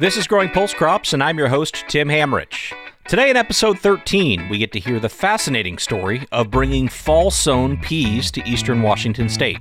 [0.00, 2.72] This is Growing Pulse Crops, and I'm your host, Tim Hamrich.
[3.06, 7.76] Today, in episode 13, we get to hear the fascinating story of bringing fall sown
[7.76, 9.58] peas to eastern Washington state.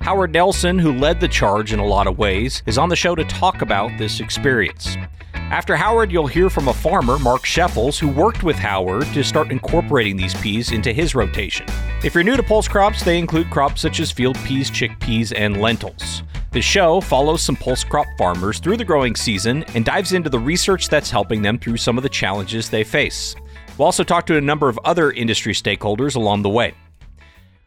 [0.00, 3.14] Howard Nelson, who led the charge in a lot of ways, is on the show
[3.16, 4.96] to talk about this experience.
[5.34, 9.50] After Howard, you'll hear from a farmer, Mark Sheffels, who worked with Howard to start
[9.50, 11.66] incorporating these peas into his rotation.
[12.02, 15.60] If you're new to pulse crops, they include crops such as field peas, chickpeas, and
[15.60, 16.22] lentils.
[16.56, 20.38] The show follows some pulse crop farmers through the growing season and dives into the
[20.38, 23.36] research that's helping them through some of the challenges they face.
[23.76, 26.72] We'll also talk to a number of other industry stakeholders along the way.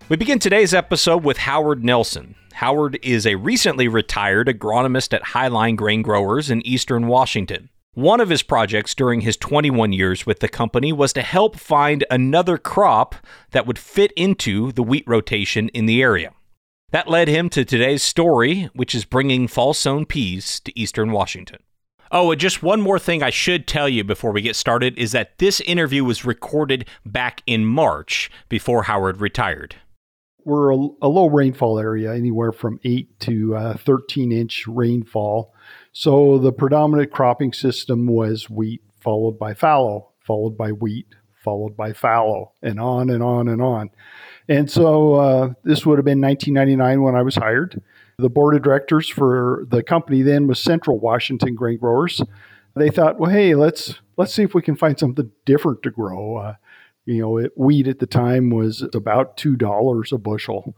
[0.09, 2.33] We begin today's episode with Howard Nelson.
[2.53, 7.69] Howard is a recently retired agronomist at Highline Grain Growers in eastern Washington.
[7.93, 12.05] One of his projects during his 21 years with the company was to help find
[12.09, 13.13] another crop
[13.51, 16.31] that would fit into the wheat rotation in the area.
[16.91, 21.59] That led him to today's story, which is bringing fall sown peas to eastern Washington.
[22.11, 25.11] Oh, and just one more thing I should tell you before we get started is
[25.11, 29.75] that this interview was recorded back in March before Howard retired.
[30.43, 35.53] We're a, a low rainfall area, anywhere from 8 to uh, 13 inch rainfall.
[35.91, 41.07] So the predominant cropping system was wheat, followed by fallow, followed by wheat,
[41.43, 43.91] followed by fallow, and on and on and on.
[44.49, 47.81] And so uh, this would have been 1999 when I was hired.
[48.17, 52.21] The board of directors for the company then was Central Washington Grain Growers.
[52.75, 56.37] They thought, well, hey, let's let's see if we can find something different to grow.
[56.37, 56.55] Uh,
[57.05, 60.75] you know, it, wheat at the time was about two dollars a bushel,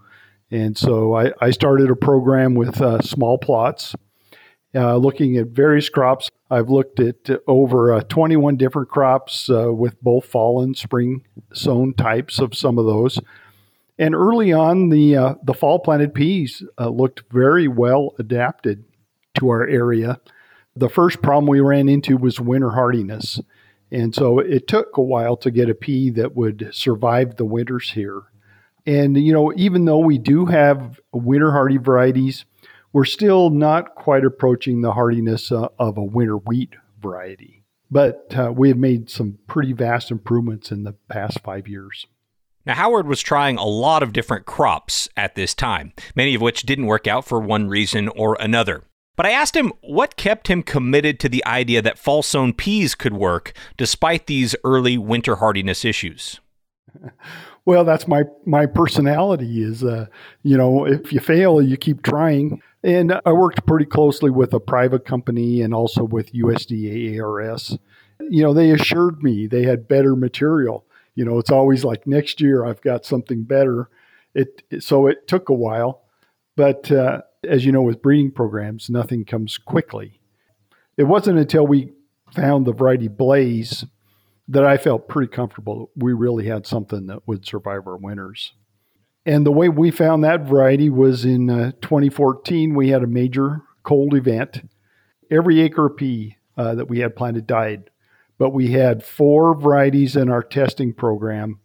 [0.50, 3.96] and so I, I, started a program with uh, small plots,
[4.76, 6.30] uh, looking at various crops.
[6.50, 11.94] I've looked at over uh, 21 different crops uh, with both fall and spring sown
[11.94, 13.20] types of some of those.
[14.02, 18.84] And early on, the uh, the fall planted peas uh, looked very well adapted
[19.36, 20.20] to our area.
[20.76, 23.40] The first problem we ran into was winter hardiness,
[23.92, 27.92] and so it took a while to get a pea that would survive the winters
[27.92, 28.24] here.
[28.88, 32.46] And you know, even though we do have winter hardy varieties,
[32.94, 37.66] we're still not quite approaching the hardiness uh, of a winter wheat variety.
[37.92, 42.08] But uh, we have made some pretty vast improvements in the past five years.
[42.66, 46.64] Now, Howard was trying a lot of different crops at this time, many of which
[46.64, 48.84] didn't work out for one reason or another.
[49.18, 52.96] But I asked him what kept him committed to the idea that fall sown peas
[52.96, 56.40] could work despite these early winter hardiness issues.
[57.64, 60.08] Well, that's my my personality is uh,
[60.42, 62.60] you know, if you fail, you keep trying.
[62.84, 67.78] And I worked pretty closely with a private company and also with USDA ARS.
[68.20, 70.86] You know, they assured me they had better material
[71.22, 73.90] you know, it's always like next year I've got something better.
[74.34, 76.02] It so it took a while,
[76.56, 80.20] but uh, as you know, with breeding programs, nothing comes quickly.
[80.98, 81.92] It wasn't until we
[82.34, 83.86] found the variety Blaze
[84.48, 85.92] that I felt pretty comfortable.
[85.96, 88.54] We really had something that would survive our winters.
[89.24, 92.74] And the way we found that variety was in uh, 2014.
[92.74, 94.68] We had a major cold event.
[95.30, 97.91] Every acre of pea uh, that we had planted died
[98.42, 101.60] but we had four varieties in our testing program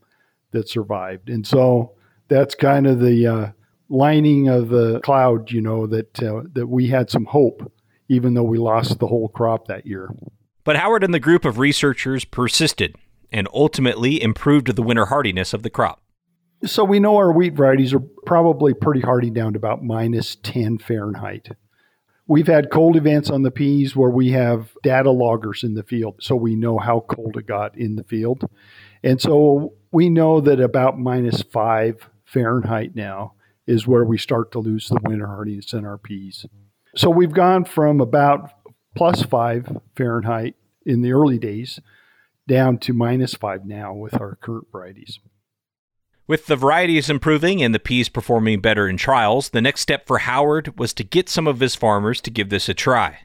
[0.51, 1.31] that survived.
[1.31, 1.95] And so
[2.29, 3.47] that's kind of the uh,
[3.89, 7.73] lining of the cloud, you know, that uh, that we had some hope,
[8.11, 10.11] even though we lost the whole crop that year.
[10.65, 12.95] But Howard and the group of researchers persisted
[13.33, 16.03] and ultimately improved the winter hardiness of the crop.
[16.67, 20.77] So we know our wheat varieties are probably pretty hardy down to about minus 10
[20.77, 21.49] Fahrenheit.
[22.29, 26.17] We've had cold events on the peas where we have data loggers in the field,
[26.21, 28.49] so we know how cold it got in the field.
[29.05, 33.35] And so we know that about minus five Fahrenheit now
[33.67, 36.47] is where we start to lose the winter hardiness in our peas.
[36.97, 38.51] So we've gone from about
[38.97, 41.79] plus five Fahrenheit in the early days
[42.49, 45.21] down to minus five now with our current varieties.
[46.29, 50.19] With the varieties improving and the peas performing better in trials, the next step for
[50.19, 53.21] Howard was to get some of his farmers to give this a try.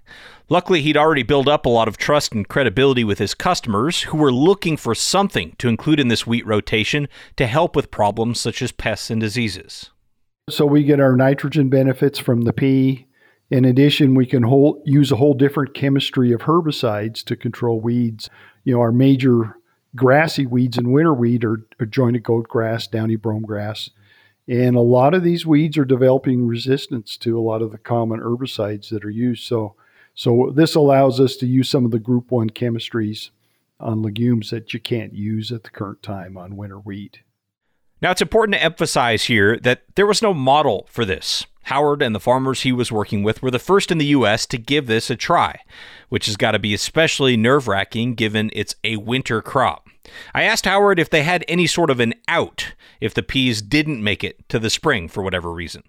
[0.50, 4.18] Luckily, he'd already built up a lot of trust and credibility with his customers who
[4.18, 7.08] were looking for something to include in this wheat rotation
[7.38, 9.90] to help with problems such as pests and diseases.
[10.52, 13.08] So we get our nitrogen benefits from the pea.
[13.50, 18.30] In addition, we can whole, use a whole different chemistry of herbicides to control weeds.
[18.64, 19.56] You know, our major
[19.96, 23.90] grassy weeds and winter weed are, are jointed goat grass, downy brome grass.
[24.48, 28.20] And a lot of these weeds are developing resistance to a lot of the common
[28.20, 29.46] herbicides that are used.
[29.46, 29.76] So,
[30.14, 33.30] so this allows us to use some of the group one chemistries
[33.80, 37.22] on legumes that you can't use at the current time on winter wheat.
[38.02, 41.46] Now, it's important to emphasize here that there was no model for this.
[41.64, 44.46] Howard and the farmers he was working with were the first in the U.S.
[44.48, 45.60] to give this a try,
[46.10, 49.88] which has got to be especially nerve wracking given it's a winter crop.
[50.34, 54.04] I asked Howard if they had any sort of an out if the peas didn't
[54.04, 55.84] make it to the spring for whatever reason.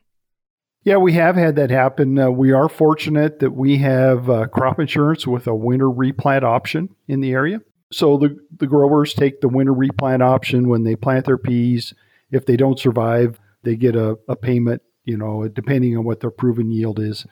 [0.84, 2.18] Yeah, we have had that happen.
[2.18, 6.88] Uh, we are fortunate that we have uh, crop insurance with a winter replant option
[7.06, 7.60] in the area.
[7.92, 11.94] So the, the growers take the winter replant option when they plant their peas.
[12.32, 16.30] If they don't survive, they get a, a payment, you know, depending on what their
[16.30, 17.26] proven yield is.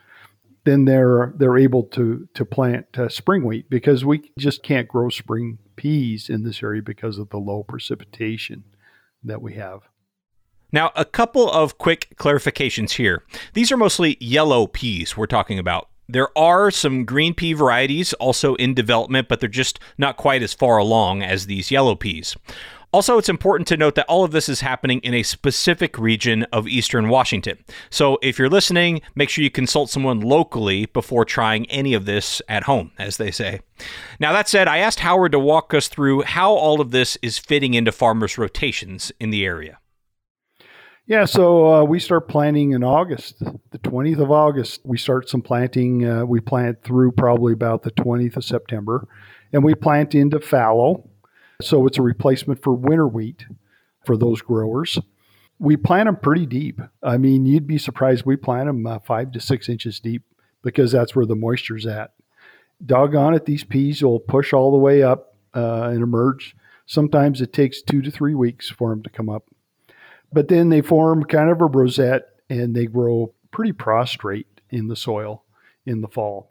[0.63, 5.09] Then they're they're able to to plant uh, spring wheat because we just can't grow
[5.09, 8.63] spring peas in this area because of the low precipitation
[9.23, 9.81] that we have.
[10.71, 13.23] Now, a couple of quick clarifications here.
[13.53, 15.89] These are mostly yellow peas we're talking about.
[16.07, 20.53] There are some green pea varieties also in development, but they're just not quite as
[20.53, 22.35] far along as these yellow peas.
[22.93, 26.43] Also, it's important to note that all of this is happening in a specific region
[26.51, 27.57] of eastern Washington.
[27.89, 32.41] So, if you're listening, make sure you consult someone locally before trying any of this
[32.49, 33.61] at home, as they say.
[34.19, 37.37] Now, that said, I asked Howard to walk us through how all of this is
[37.37, 39.79] fitting into farmers' rotations in the area.
[41.07, 44.81] Yeah, so uh, we start planting in August, the 20th of August.
[44.85, 46.07] We start some planting.
[46.07, 49.07] Uh, we plant through probably about the 20th of September,
[49.51, 51.09] and we plant into fallow.
[51.61, 53.45] So it's a replacement for winter wheat
[54.05, 54.99] for those growers.
[55.59, 56.81] We plant them pretty deep.
[57.03, 58.25] I mean, you'd be surprised.
[58.25, 60.23] We plant them uh, five to six inches deep
[60.63, 62.13] because that's where the moisture's at.
[62.83, 66.55] Doggone it, these peas will push all the way up uh, and emerge.
[66.85, 69.45] Sometimes it takes two to three weeks for them to come up.
[70.33, 74.95] But then they form kind of a rosette and they grow pretty prostrate in the
[74.95, 75.43] soil
[75.85, 76.50] in the fall.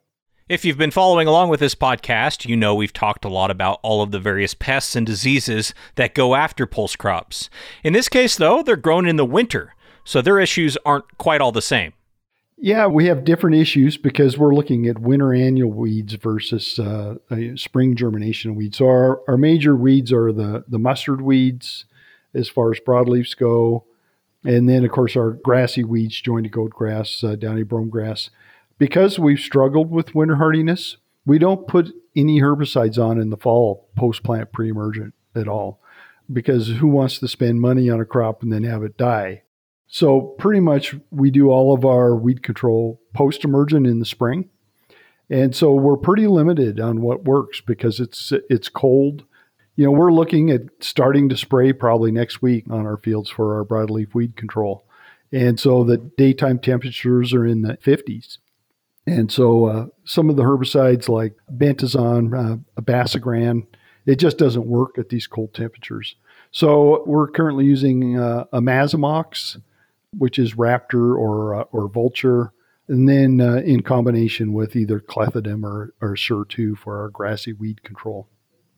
[0.50, 3.78] If you've been following along with this podcast, you know we've talked a lot about
[3.84, 7.48] all of the various pests and diseases that go after pulse crops.
[7.84, 11.52] In this case, though, they're grown in the winter, so their issues aren't quite all
[11.52, 11.92] the same.
[12.56, 17.14] Yeah, we have different issues because we're looking at winter annual weeds versus uh,
[17.54, 18.78] spring germination weeds.
[18.78, 21.84] So our, our major weeds are the, the mustard weeds,
[22.34, 23.84] as far as broadleafs go.
[24.42, 28.30] And then, of course, our grassy weeds, jointy goat grass, uh, downy brome grass.
[28.80, 30.96] Because we've struggled with winter hardiness,
[31.26, 35.80] we don't put any herbicides on in the fall post plant pre emergent at all.
[36.32, 39.42] Because who wants to spend money on a crop and then have it die?
[39.86, 44.48] So, pretty much, we do all of our weed control post emergent in the spring.
[45.28, 49.24] And so we're pretty limited on what works because it's it's cold
[49.80, 53.56] you know, we're looking at starting to spray probably next week on our fields for
[53.56, 54.84] our broadleaf weed control.
[55.32, 58.36] And so the daytime temperatures are in the 50s.
[59.10, 63.66] And so uh, some of the herbicides like bentazone, uh, a Basagran,
[64.06, 66.16] it just doesn't work at these cold temperatures.
[66.52, 69.60] So we're currently using uh, imazamox,
[70.16, 72.52] which is Raptor or uh, or Vulture,
[72.88, 77.52] and then uh, in combination with either clethodim or, or Assure II for our grassy
[77.52, 78.28] weed control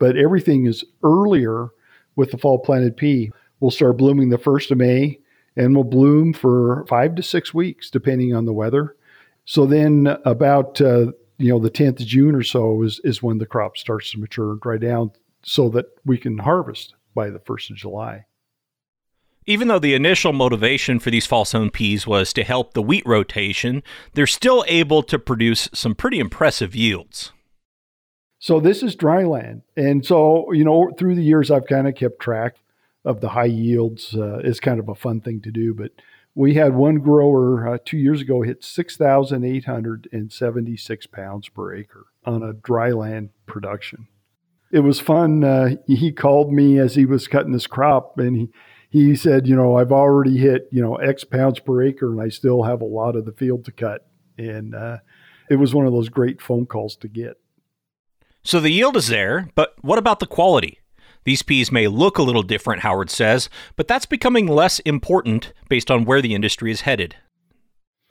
[0.02, 1.68] but everything is earlier
[2.16, 3.30] with the fall planted pea.
[3.60, 5.20] We'll start blooming the 1st of May
[5.54, 8.96] and will bloom for five to six weeks, depending on the weather.
[9.44, 13.38] So then, about uh, you know the 10th of June or so is, is when
[13.38, 15.12] the crop starts to mature and dry down
[15.42, 18.26] so that we can harvest by the 1st of July.
[19.44, 23.02] Even though the initial motivation for these fall sown peas was to help the wheat
[23.04, 23.82] rotation,
[24.14, 27.32] they're still able to produce some pretty impressive yields.
[28.38, 29.62] So this is dry land.
[29.76, 32.56] And so, you know, through the years, I've kind of kept track
[33.04, 34.14] of the high yields.
[34.14, 35.74] Uh, it's kind of a fun thing to do.
[35.74, 35.90] But
[36.34, 42.52] we had one grower uh, two years ago hit 6,876 pounds per acre on a
[42.52, 44.08] dry land production.
[44.70, 45.42] It was fun.
[45.44, 48.48] Uh, he called me as he was cutting his crop and he,
[48.88, 52.30] he said, you know, I've already hit, you know, X pounds per acre and I
[52.30, 54.06] still have a lot of the field to cut.
[54.38, 55.00] And uh,
[55.50, 57.36] it was one of those great phone calls to get.
[58.42, 60.78] So the yield is there, but what about the quality?
[61.24, 65.90] These peas may look a little different, Howard says, but that's becoming less important based
[65.90, 67.16] on where the industry is headed.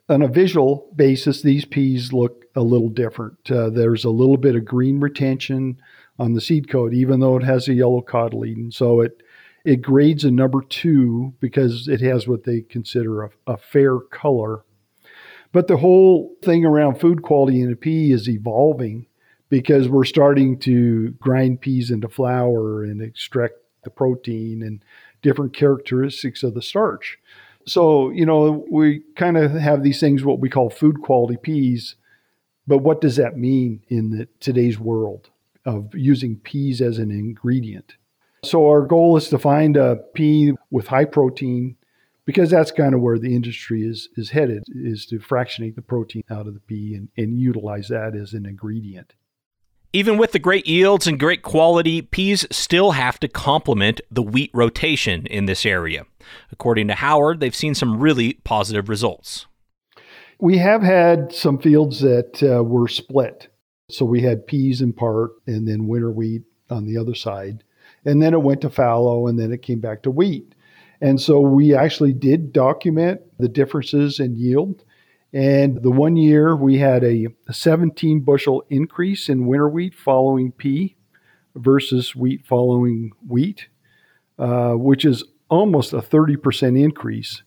[0.08, 3.50] On a visual basis, these peas look a little different.
[3.50, 5.80] Uh, there's a little bit of green retention
[6.18, 8.72] on the seed coat, even though it has a yellow cotyledon.
[8.72, 9.22] So it
[9.64, 14.64] it grades a number two because it has what they consider a, a fair color.
[15.52, 19.06] But the whole thing around food quality in a pea is evolving
[19.52, 23.52] because we're starting to grind peas into flour and extract
[23.84, 24.82] the protein and
[25.20, 27.18] different characteristics of the starch.
[27.66, 31.96] So, you know, we kind of have these things, what we call food quality peas.
[32.66, 35.28] But what does that mean in the, today's world
[35.66, 37.96] of using peas as an ingredient?
[38.44, 41.76] So, our goal is to find a pea with high protein,
[42.24, 46.24] because that's kind of where the industry is is headed is to fractionate the protein
[46.30, 49.12] out of the pea and, and utilize that as an ingredient.
[49.94, 54.50] Even with the great yields and great quality, peas still have to complement the wheat
[54.54, 56.06] rotation in this area.
[56.50, 59.46] According to Howard, they've seen some really positive results.
[60.38, 63.48] We have had some fields that uh, were split.
[63.90, 67.62] So we had peas in part and then winter wheat on the other side.
[68.06, 70.54] And then it went to fallow and then it came back to wheat.
[71.02, 74.84] And so we actually did document the differences in yield.
[75.32, 80.96] And the one year we had a 17 bushel increase in winter wheat following pea
[81.54, 83.68] versus wheat following wheat,
[84.38, 87.42] uh, which is almost a 30% increase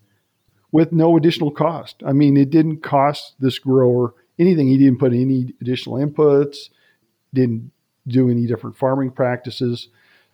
[0.71, 2.01] with no additional cost.
[2.05, 4.67] I mean, it didn't cost this grower anything.
[4.67, 6.69] He didn't put any additional inputs,
[7.33, 7.71] didn't
[8.07, 9.89] do any different farming practices.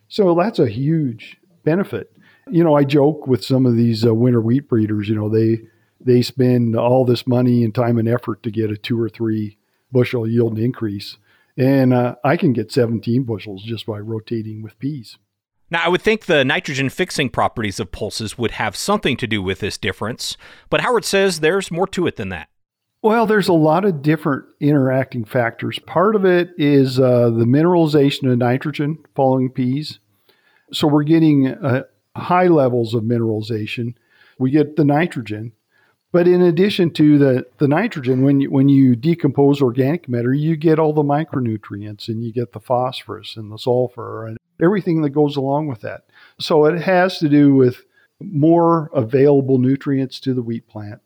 [0.08, 2.12] So that's a huge benefit
[2.50, 5.08] you know, I joke with some of these uh, winter wheat breeders.
[5.08, 5.62] You know, they
[6.06, 9.58] they spend all this money and time and effort to get a two or three
[9.92, 11.18] bushel yield increase,
[11.58, 15.18] and uh, I can get 17 bushels just by rotating with peas.
[15.70, 19.42] Now, I would think the nitrogen fixing properties of pulses would have something to do
[19.42, 20.36] with this difference,
[20.70, 22.50] but Howard says there's more to it than that.
[23.02, 25.80] Well, there's a lot of different interacting factors.
[25.80, 30.00] Part of it is uh, the mineralization of nitrogen following peas.
[30.72, 33.96] So we're getting a, high levels of mineralization,
[34.38, 35.54] we get the nitrogen.
[36.12, 40.58] But in addition to the, the nitrogen, when you, when you decompose organic matter, you
[40.58, 45.12] get all the micronutrients and you get the phosphorus and the sulfur and everything that
[45.12, 46.04] goes along with that.
[46.38, 47.86] So it has to do with
[48.20, 51.02] more available nutrients to the wheat plant.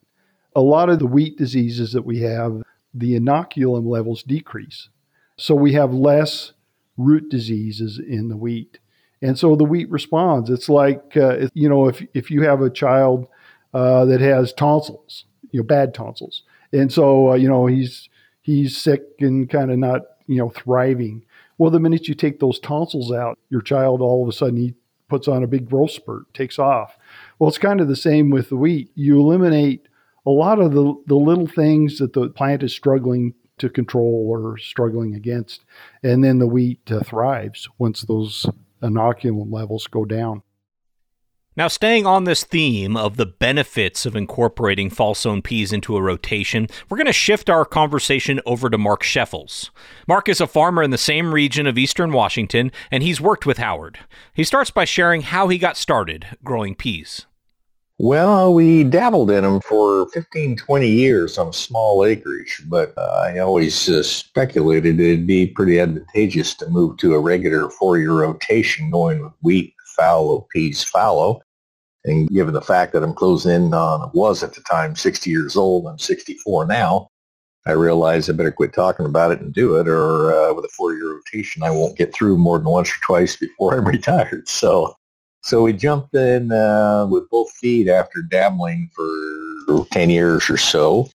[0.55, 4.89] A lot of the wheat diseases that we have, the inoculum levels decrease.
[5.37, 6.53] So we have less
[6.97, 8.79] root diseases in the wheat.
[9.21, 10.49] And so the wheat responds.
[10.49, 13.27] It's like, uh, you know, if, if you have a child
[13.75, 16.43] uh, that has tonsils, you know, bad tonsils.
[16.71, 18.09] And so, uh, you know, he's,
[18.41, 21.25] he's sick and kind of not, you know, thriving.
[21.57, 24.75] Well, the minute you take those tonsils out, your child all of a sudden he
[25.09, 26.97] puts on a big growth spurt, takes off.
[27.37, 28.91] Well, it's kind of the same with the wheat.
[28.95, 29.89] You eliminate
[30.25, 34.57] a lot of the, the little things that the plant is struggling to control or
[34.57, 35.65] struggling against,
[36.01, 38.45] and then the wheat uh, thrives once those
[38.81, 40.43] inoculum levels go down.
[41.57, 46.01] Now, staying on this theme of the benefits of incorporating fall sown peas into a
[46.01, 49.71] rotation, we're going to shift our conversation over to Mark Sheffels.
[50.05, 53.57] Mark is a farmer in the same region of eastern Washington, and he's worked with
[53.57, 53.99] Howard.
[54.33, 57.25] He starts by sharing how he got started growing peas.
[57.97, 63.39] Well, we dabbled in them for 15, 20 years on small acreage, but uh, I
[63.39, 69.23] always uh, speculated it'd be pretty advantageous to move to a regular four-year rotation going
[69.23, 71.41] with wheat, fallow, peas, fallow.
[72.03, 75.55] And given the fact that I'm closing in on, was at the time 60 years
[75.55, 77.09] old, I'm 64 now,
[77.65, 80.69] I realize I better quit talking about it and do it, or uh, with a
[80.69, 84.47] four-year rotation, I won't get through more than once or twice before I'm retired.
[84.47, 84.95] So
[85.45, 91.07] so we jumped in uh, with both feet after dabbling for 10 years or so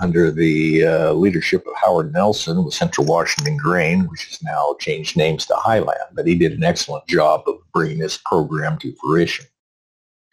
[0.00, 5.16] under the uh, leadership of Howard Nelson with Central Washington Grain, which has now changed
[5.16, 5.94] names to Highline.
[6.12, 9.46] But he did an excellent job of bringing this program to fruition.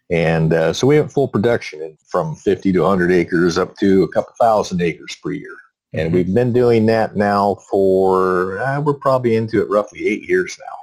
[0.10, 4.08] And uh, so we have full production from 50 to 100 acres up to a
[4.08, 5.56] couple thousand acres per year.
[5.94, 6.16] And mm-hmm.
[6.16, 10.74] we've been doing that now for, uh, we're probably into it roughly eight years now.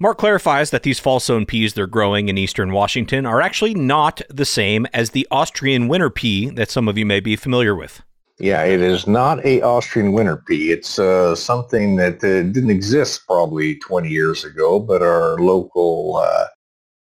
[0.00, 4.22] Mark clarifies that these fall sown peas they're growing in eastern Washington are actually not
[4.30, 8.00] the same as the Austrian winter pea that some of you may be familiar with.
[8.40, 10.70] Yeah, it is not a Austrian winter pea.
[10.70, 16.46] It's uh, something that uh, didn't exist probably 20 years ago, but our local uh,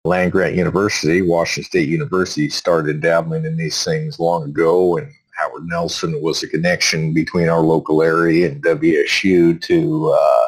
[0.06, 5.66] land grant university, Washington State University, started dabbling in these things long ago, and Howard
[5.66, 10.48] Nelson was a connection between our local area and WSU to uh,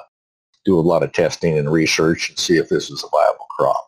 [0.63, 3.87] do a lot of testing and research and see if this is a viable crop.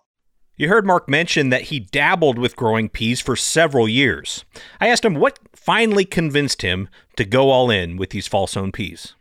[0.59, 4.43] You heard Mark mention that he dabbled with growing peas for several years.
[4.81, 5.39] I asked him what
[5.69, 9.13] finally convinced him to go all in with these fall sown peas.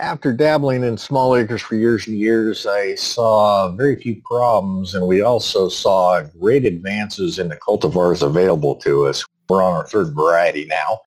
[0.00, 5.06] After dabbling in small acres for years and years, I saw very few problems, and
[5.06, 9.24] we also saw great advances in the cultivars available to us.
[9.48, 10.98] We're on our third variety now,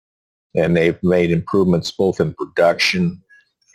[0.56, 3.22] and they've made improvements both in production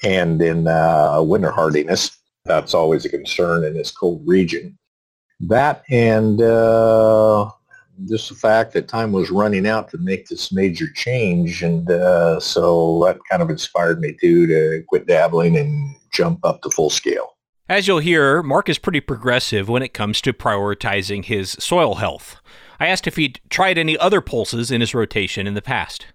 [0.03, 2.11] and in uh, winter hardiness.
[2.47, 4.79] That's always a concern in this cold region.
[5.41, 7.51] That and uh,
[8.05, 12.39] just the fact that time was running out to make this major change, and uh,
[12.39, 16.91] so that kind of inspired me too to quit dabbling and jump up to full
[16.91, 17.37] scale.
[17.69, 22.37] As you'll hear, Mark is pretty progressive when it comes to prioritizing his soil health.
[22.79, 26.07] I asked if he'd tried any other pulses in his rotation in the past.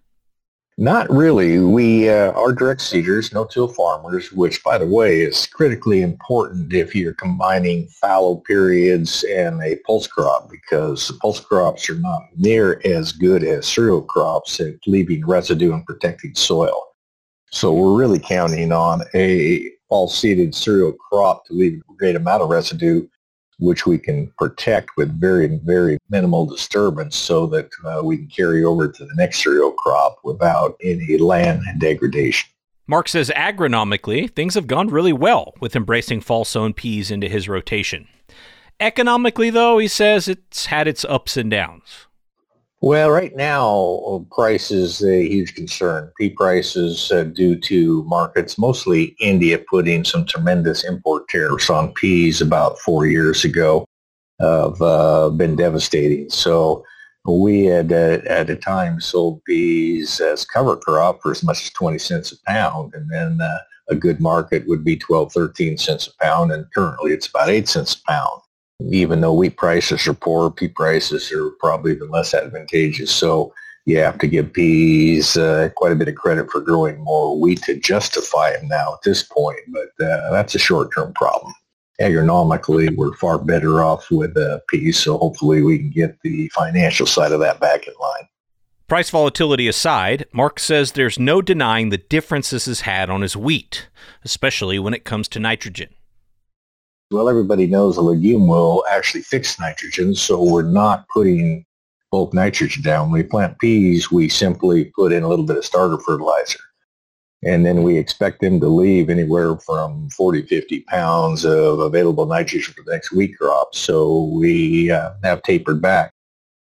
[0.77, 1.59] Not really.
[1.59, 6.95] We uh, are direct seeders, no-till farmers, which, by the way, is critically important if
[6.95, 13.11] you're combining fallow periods and a pulse crop because pulse crops are not near as
[13.11, 16.81] good as cereal crops at leaving residue and protecting soil.
[17.51, 22.49] So we're really counting on a fall-seeded cereal crop to leave a great amount of
[22.49, 23.05] residue
[23.61, 28.63] which we can protect with very, very minimal disturbance so that uh, we can carry
[28.63, 32.49] over to the next cereal crop without any land degradation.
[32.87, 37.47] Mark says agronomically, things have gone really well with embracing fall sown peas into his
[37.47, 38.07] rotation.
[38.79, 42.07] Economically, though, he says it's had its ups and downs.
[42.83, 46.11] Well, right now, price is a huge concern.
[46.17, 52.41] Pea prices, uh, due to markets, mostly India putting some tremendous import tariffs on peas
[52.41, 53.85] about four years ago,
[54.39, 56.31] have uh, been devastating.
[56.31, 56.83] So
[57.27, 61.69] we had uh, at a time sold peas as cover crop for as much as
[61.73, 63.59] 20 cents a pound, and then uh,
[63.89, 67.69] a good market would be 12, 13 cents a pound, and currently it's about 8
[67.69, 68.41] cents a pound
[68.89, 73.11] even though wheat prices are poor, pea prices are probably even less advantageous.
[73.11, 73.53] So
[73.85, 77.63] you have to give peas uh, quite a bit of credit for growing more wheat
[77.63, 79.59] to justify them now at this point.
[79.69, 81.53] But uh, that's a short-term problem.
[81.99, 87.05] Agronomically, we're far better off with uh, peas, so hopefully we can get the financial
[87.05, 88.27] side of that back in line.
[88.87, 93.37] Price volatility aside, Mark says there's no denying the difference this has had on his
[93.37, 93.87] wheat,
[94.23, 95.89] especially when it comes to nitrogen.
[97.11, 101.65] Well, everybody knows a legume will actually fix nitrogen, so we're not putting
[102.09, 103.11] bulk nitrogen down.
[103.11, 106.61] When we plant peas, we simply put in a little bit of starter fertilizer.
[107.43, 112.73] And then we expect them to leave anywhere from 40, 50 pounds of available nitrogen
[112.73, 113.75] for the next wheat crop.
[113.75, 116.13] So we uh, have tapered back.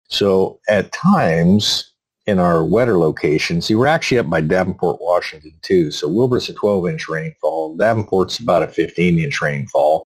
[0.10, 1.92] So at times
[2.28, 5.90] in our wetter locations, see, we're actually up by Davenport, Washington too.
[5.90, 7.76] So Wilbur's a 12 inch rainfall.
[7.78, 10.06] Davenport's about a 15 inch rainfall.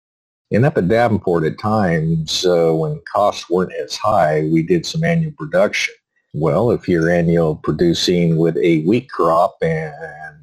[0.50, 5.04] And up at Davenport at times, uh, when costs weren't as high, we did some
[5.04, 5.94] annual production.
[6.32, 9.92] Well, if you're annual producing with a wheat crop and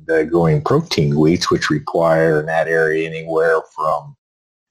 [0.10, 4.16] uh, growing protein wheats, which require in that area anywhere from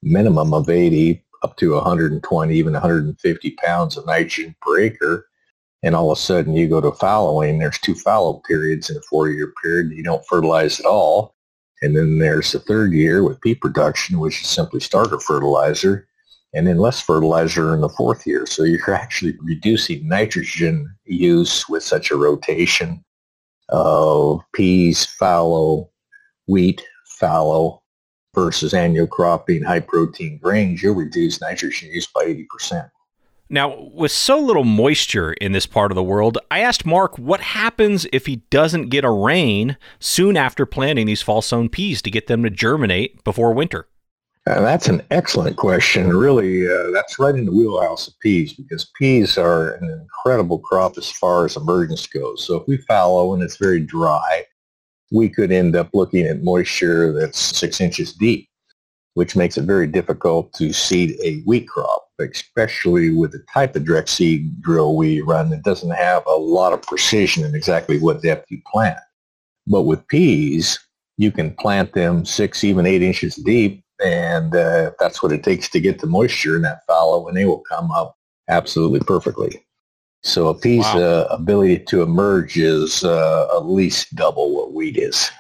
[0.03, 5.27] minimum of 80 up to 120, even 150 pounds of nitrogen per acre,
[5.83, 9.03] and all of a sudden you go to fallowing, there's two fallow periods in a
[9.03, 11.34] four-year period, you don't fertilize at all,
[11.83, 16.07] and then there's the third year with pea production, which is simply starter fertilizer,
[16.55, 18.47] and then less fertilizer in the fourth year.
[18.47, 23.05] So you're actually reducing nitrogen use with such a rotation
[23.71, 25.91] of peas, fallow,
[26.47, 27.83] wheat, fallow,
[28.35, 32.91] versus annual cropping high protein grains, you'll reduce nitrogen use by 80%.
[33.51, 37.41] Now, with so little moisture in this part of the world, I asked Mark what
[37.41, 42.11] happens if he doesn't get a rain soon after planting these fall sown peas to
[42.11, 43.87] get them to germinate before winter.
[44.47, 46.15] Uh, that's an excellent question.
[46.15, 50.99] Really, uh, that's right in the wheelhouse of peas because peas are an incredible crop
[50.99, 52.45] as far as emergence goes.
[52.45, 54.45] So if we fallow and it's very dry,
[55.13, 58.49] we could end up looking at moisture that's six inches deep
[59.15, 63.85] which makes it very difficult to seed a wheat crop, especially with the type of
[63.85, 68.23] direct seed drill we run that doesn't have a lot of precision in exactly what
[68.23, 68.99] depth you plant.
[69.67, 70.79] But with peas,
[71.17, 75.69] you can plant them six, even eight inches deep, and uh, that's what it takes
[75.71, 78.17] to get the moisture in that fallow, and they will come up
[78.49, 79.65] absolutely perfectly.
[80.25, 80.99] So a pea's wow.
[80.99, 85.31] uh, ability to emerge is uh, at least double what wheat is.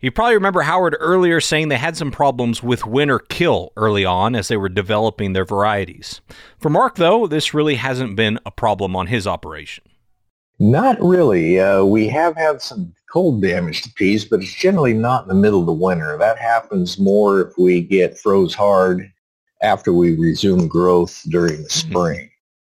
[0.00, 4.36] You probably remember Howard earlier saying they had some problems with winter kill early on
[4.36, 6.20] as they were developing their varieties.
[6.58, 9.82] For Mark, though, this really hasn't been a problem on his operation.
[10.60, 11.58] Not really.
[11.58, 15.34] Uh, we have had some cold damage to peas, but it's generally not in the
[15.34, 16.16] middle of the winter.
[16.16, 19.12] That happens more if we get froze hard
[19.62, 21.90] after we resume growth during the mm-hmm.
[21.90, 22.27] spring.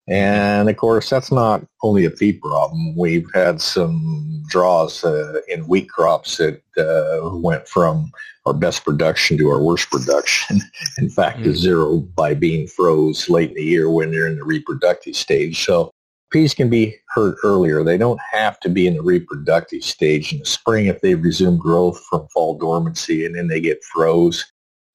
[0.10, 2.95] And of course, that's not only a pea problem.
[2.98, 8.12] We've had some draws uh, in wheat crops that uh, went from
[8.48, 10.62] our best production to our worst production.
[10.98, 11.54] in fact, mm.
[11.54, 15.63] zero by being froze late in the year when they're in the reproductive stage.
[15.63, 15.91] So
[16.32, 17.84] peas can be hurt earlier.
[17.84, 21.58] They don't have to be in the reproductive stage in the spring if they resume
[21.58, 24.52] growth from fall dormancy and then they get froze.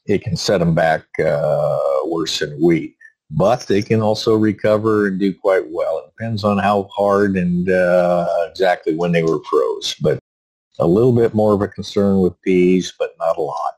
[0.07, 2.97] It can set them back uh, worse than wheat
[3.37, 5.99] but they can also recover and do quite well.
[5.99, 10.19] It depends on how hard and uh, exactly when they were froze, but
[10.79, 13.75] a little bit more of a concern with peas, but not a lot.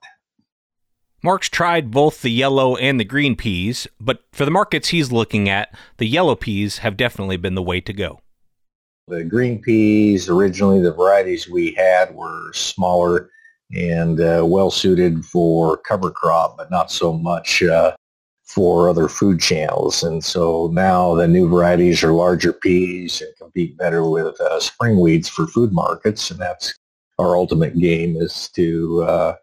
[1.22, 5.48] Mark's tried both the yellow and the green peas, but for the markets he's looking
[5.48, 8.20] at, the yellow peas have definitely been the way to go.
[9.08, 13.30] The green peas, originally the varieties we had were smaller
[13.74, 17.96] and uh, well suited for cover crop, but not so much uh,
[18.46, 20.02] for other food channels.
[20.02, 25.00] And so now the new varieties are larger peas and compete better with uh, spring
[25.00, 26.30] weeds for food markets.
[26.30, 26.72] And that's
[27.18, 29.34] our ultimate game is to uh,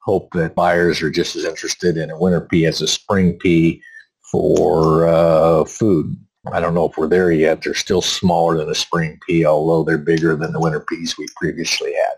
[0.00, 3.82] hope that buyers are just as interested in a winter pea as a spring pea
[4.30, 6.16] for uh, food.
[6.50, 7.62] I don't know if we're there yet.
[7.62, 11.26] They're still smaller than a spring pea, although they're bigger than the winter peas we
[11.36, 12.16] previously had.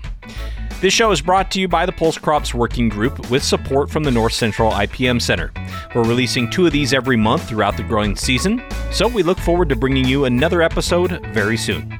[0.81, 4.03] This show is brought to you by the Pulse Crops Working Group with support from
[4.03, 5.51] the North Central IPM Center.
[5.95, 8.61] We're releasing two of these every month throughout the growing season,
[8.91, 11.97] so we look forward to bringing you another episode very soon.